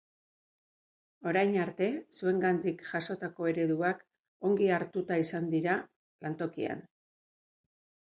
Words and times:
Orain 1.31 1.57
arte 1.65 1.89
zuengandik 2.19 2.81
jasotako 2.91 3.49
ereduak 3.51 4.01
ongi 4.51 4.71
hartuta 4.79 5.19
izan 5.25 5.51
dira 5.53 5.77
lantokian. 6.27 6.83